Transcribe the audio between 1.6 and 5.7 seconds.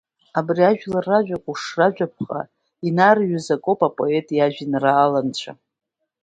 ражәаԥҟа инарҩыз акоуп апоет иажәеинраала анцәа.